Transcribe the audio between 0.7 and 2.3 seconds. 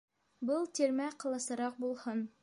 тирмә ҡаласараҡ булһын.